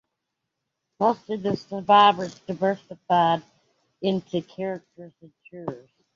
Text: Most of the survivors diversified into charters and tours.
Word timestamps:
Most 0.99 1.29
of 1.29 1.43
the 1.43 1.55
survivors 1.55 2.33
diversified 2.47 3.43
into 4.01 4.41
charters 4.41 4.87
and 5.21 5.31
tours. 5.53 5.91